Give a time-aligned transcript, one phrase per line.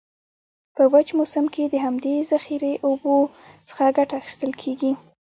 [0.75, 3.15] په وچ موسم کې د همدي ذخیره اوبو
[3.67, 4.91] څخه کټه اخیستل کیږي.